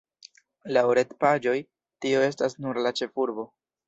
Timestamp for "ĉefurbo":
3.01-3.47